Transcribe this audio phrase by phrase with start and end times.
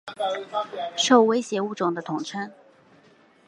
[0.97, 2.51] 受威胁物种的统称。